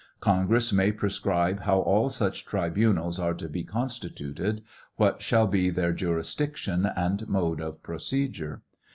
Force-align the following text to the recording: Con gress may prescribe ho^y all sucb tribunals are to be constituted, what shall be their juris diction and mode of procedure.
Con 0.19 0.47
gress 0.47 0.73
may 0.73 0.91
prescribe 0.91 1.59
ho^y 1.61 1.77
all 1.85 2.09
sucb 2.09 2.43
tribunals 2.47 3.19
are 3.19 3.35
to 3.35 3.47
be 3.47 3.63
constituted, 3.63 4.63
what 4.95 5.21
shall 5.21 5.45
be 5.45 5.69
their 5.69 5.93
juris 5.93 6.33
diction 6.33 6.87
and 6.97 7.29
mode 7.29 7.61
of 7.61 7.83
procedure. 7.83 8.63